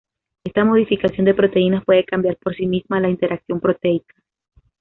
Esta 0.43 0.65
modificación 0.65 1.25
de 1.25 1.35
proteínas 1.35 1.85
puede 1.85 2.03
cambiar 2.05 2.35
por 2.37 2.55
sí 2.55 2.65
misma 2.65 2.99
la 2.99 3.11
interacción 3.11 3.59
proteica. 3.59 4.15